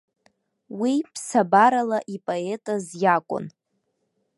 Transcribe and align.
Уи 0.79 0.93
ԥсабарала 1.13 1.99
ипоетыз 2.15 2.85
иакәын. 3.01 3.45